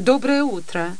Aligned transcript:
Доброе 0.00 0.44
утро. 0.44 0.96